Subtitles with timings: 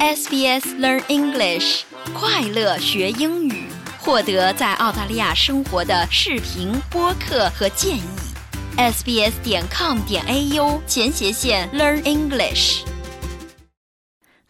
[0.00, 1.82] SBS Learn English，
[2.14, 3.64] 快乐学英语，
[3.98, 8.02] 获得在澳大利亚生活的视频、播客和建议。
[8.76, 12.84] sbs 点 com 点 au 前斜线 Learn English。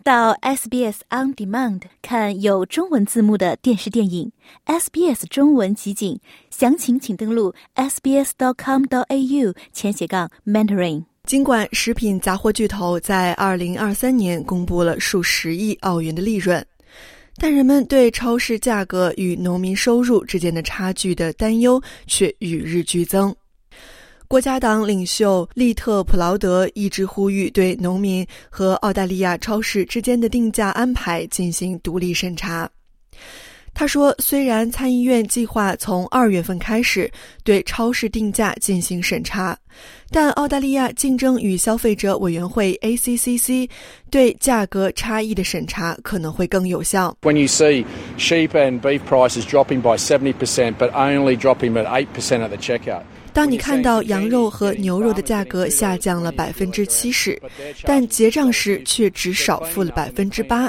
[0.05, 4.33] 到 SBS On Demand 看有中文字幕的电视电影
[4.67, 6.21] ，SBS 中文集锦，
[6.51, 11.05] 详情请登录 sbs.com.au 前斜杠 mentoring。
[11.29, 16.65] 尽管食品杂货巨头在二零二三年公布了数十亿澳元的利润，
[17.37, 23.37] 但人们对超市价格与农民收入之间的差距的担忧却与日俱增。
[24.27, 32.67] 国家党领袖利特普劳德一直呼吁对农民和澳大利亚超市之间的定价安排进行独立审查。
[33.79, 37.09] 他说：“虽然参议院计划从二月份开始
[37.45, 39.57] 对超市定价进行审查，
[40.11, 43.71] 但澳大利亚竞争与消费者委员会 （ACCC）
[44.11, 47.85] 对价格差异的审查可能会更有效。” When you see
[48.19, 52.49] sheep and beef prices dropping by seventy percent, but only dropping at eight percent at
[52.49, 53.03] the checkout.
[53.33, 57.41] 当你看到羊肉和牛肉的价格下降了百分之七十，
[57.85, 60.69] 但结账时却只少付了百分之八；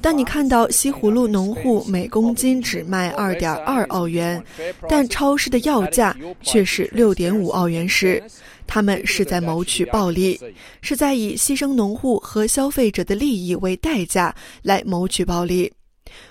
[0.00, 4.42] 当你看到西葫芦农户每公斤只卖二点二澳元，
[4.88, 8.22] 但超市的要价却是六点五澳元时，
[8.66, 10.40] 他们是在谋取暴利，
[10.80, 15.70] 是在以牺牲农户和消费者的利益为代价来谋取暴利。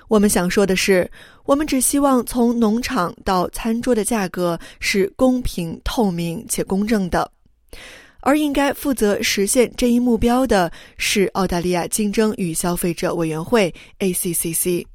[0.07, 1.09] 我们想说的是，
[1.45, 7.31] 我们只希望从农场到餐桌的价格是公平、透明且公正的，
[8.21, 14.85] 而应该负责实现这一目标的是澳大利亚竞争与消费者委员会 （ACCC）。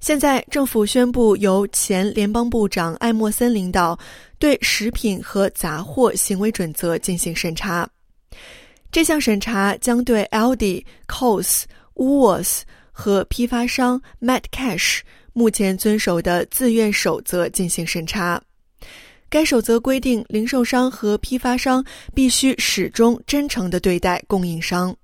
[0.00, 3.98] 现在，政府宣布由前联邦部长艾默森领导
[4.38, 7.88] 对食品和杂货行为准则进行审查。
[8.92, 12.62] 这项审查将对 Aldi、Coles、Woolworths。
[13.00, 18.42] 和批发商 Matt Cash 目前遵守的自愿守则进行审查。
[19.30, 21.84] 该守则规定，零售商和批发商
[22.14, 24.96] 必须始终真诚地对待供应商。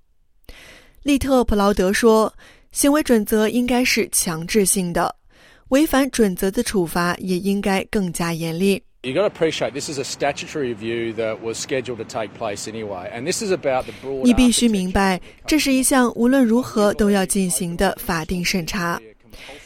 [1.03, 2.33] 利特普劳德说
[2.73, 5.15] ：“行为准则应该是强制性的，
[5.69, 12.67] 违反准则的处罚也应该更加严厉。” You got to appreciate this is a statutory review that was scheduled to take place
[12.67, 14.25] anyway, and this is about the broad.
[14.25, 18.99] 你必须明白，这是一项无论如何都要进行的法定审查，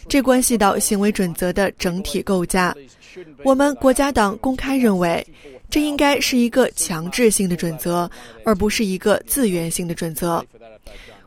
[0.08, 2.74] 这关系到行为准则的整体构架。
[3.44, 5.26] 我们国家党公开认为，
[5.68, 8.10] 这应该是一个强制性的准则，
[8.44, 10.44] 而不是一个自愿性的准则。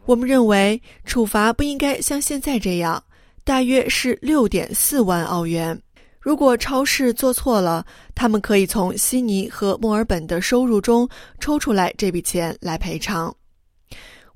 [0.05, 3.03] 我们认为，处罚不应该像现在这样，
[3.43, 5.79] 大约是六点四万澳元。
[6.19, 11.07] 如果超市做错了，他们可以从悉尼和墨尔本的收入中
[11.39, 13.35] 抽出来这笔钱来赔偿。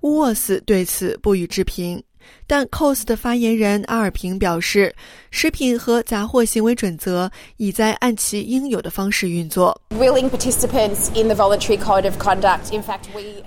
[0.01, 2.03] 乌沃斯对此不予置评。
[2.47, 4.93] 但 COS 的发言人阿尔平表示，
[5.31, 9.75] 食品和杂货行为准则已在按其应有的方式运作。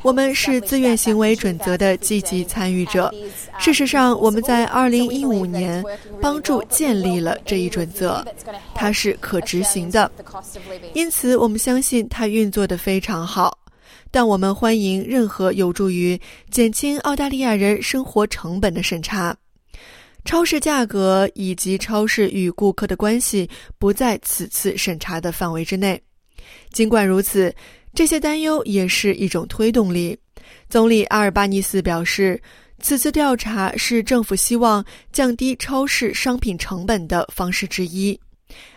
[0.02, 3.12] 我们是自愿行为准则的积极参与者。
[3.58, 5.84] 事实上，我们在2015年
[6.20, 8.24] 帮助建立了这一准则，
[8.74, 10.10] 它是可执行的，
[10.94, 13.56] 因此我们相信它运作的非常好。
[14.10, 16.18] 但我们欢迎任何有助于
[16.50, 19.36] 减轻澳大利亚人生活成本的审查。
[20.24, 23.48] 超市价格以及超市与顾客的关系
[23.78, 26.00] 不在此次审查的范围之内。
[26.70, 27.54] 尽管如此，
[27.94, 30.18] 这些担忧也是一种推动力。
[30.68, 32.40] 总理阿尔巴尼斯表示，
[32.80, 38.18] 此次调查是政府希望降低超市商品成本的方式之一。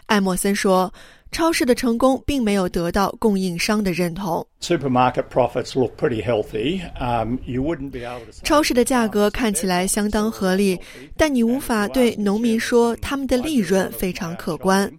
[0.06, 0.94] 艾默森说。
[1.32, 4.46] 超市的成功并没有得到供应商的认同。
[4.62, 6.82] Supermarket profits look pretty healthy.
[7.00, 8.44] Um, you wouldn't be able to.
[8.44, 10.80] 超市的价格看起来相当合理，
[11.16, 14.92] 但你无法对农民说他们的利润非常可观。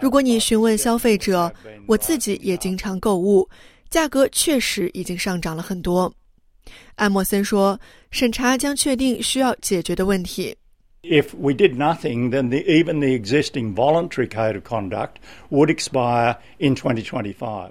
[0.00, 1.52] 如果你询问消费者，
[1.86, 3.48] 我自己也经常购物，
[3.88, 6.12] 价格确实已经上涨了很多。
[6.96, 7.78] 艾默森说，
[8.10, 10.54] 审查将确定需要解决的问题。
[11.00, 15.18] If we did nothing, then the, even the existing voluntary code of conduct
[15.48, 17.70] would expire in 2025.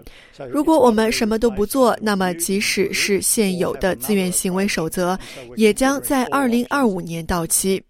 [0.49, 5.19] 如果我们什么都不做，那么即使是现有的自愿行为守则，
[5.57, 7.83] 也将在2025年到期。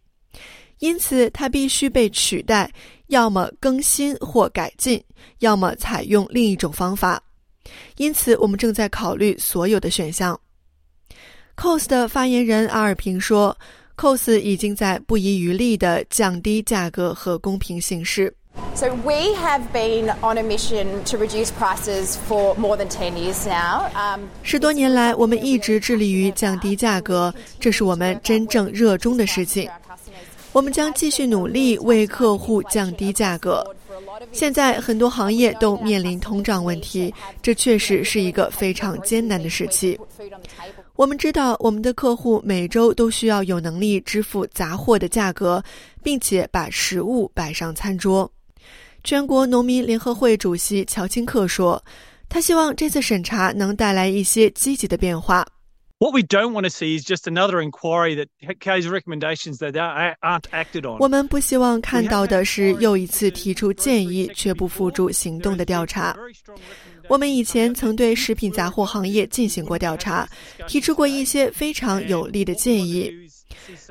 [0.79, 2.69] 因此，它必须被取代，
[3.07, 5.01] 要么更新或改进，
[5.39, 7.21] 要么采用另一种方法。
[7.97, 10.37] 因此，我们正在考虑所有的选项。
[11.55, 13.55] COS 的发言人阿尔平说。
[13.97, 18.31] COS 已经在不遗余力地降低价格和公平形式。
[18.75, 23.89] So we have been on a mission to reduce prices for more than ten years now.
[23.95, 29.67] Um, 十多年来，我们一直致力于降低价格，这是我们真正热衷的事情。
[30.53, 33.63] 我们将继续努力为客户降低价格。
[34.31, 39.99] 现在很多行业都面临通胀问题，这确实是一个非常艰难的时期。
[40.97, 45.63] 我们知道，我们的客户每周都需要有能力支付杂货的价格，
[46.03, 48.29] 并且把食物摆上餐桌。
[49.03, 51.81] 全国农民联合会主席乔钦克说
[52.27, 55.45] ：“他希望这次审查能带来一些积极的变化。”
[55.99, 58.27] What we don't want to see is just another inquiry that
[58.59, 60.99] carries recommendations that aren't acted on.
[60.99, 66.15] 我们不希望看到的是又一次提出建议却不付诸行动的调查。
[67.09, 70.27] 我们以前曾对食品杂货行业进行过调查，
[70.67, 73.11] 提出过一些非常有力的建议。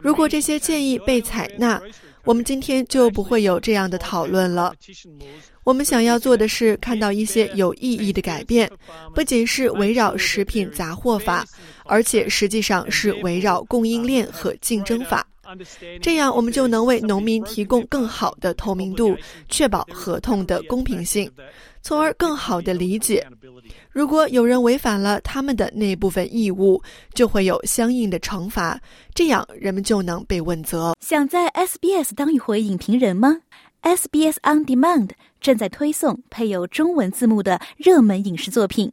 [0.03, 1.81] 如果这些建议被采纳，
[2.25, 4.75] 我们今天就不会有这样的讨论了。
[5.65, 8.71] 我们想要做的是看到一些有意义的改变，
[9.15, 11.45] 不仅是围绕食品杂货法，
[11.85, 15.27] 而且实际上是围绕供应链和竞争法。
[16.03, 19.17] 这样，我们就能为农民提供更好的透明度，
[19.49, 21.31] 确保合同的公平性，
[21.83, 23.27] 从而更好的理解。
[23.91, 26.83] 如果有人违反了他们的那部分义务，
[27.15, 28.79] 就会有相应的惩罚，
[29.15, 30.95] 这样人们就能被问责。
[31.01, 33.37] 想在 SBS 当一回影评人吗
[33.83, 35.11] ？SBS On Demand
[35.41, 38.93] 正在推送配有中文字幕的热门影视作品。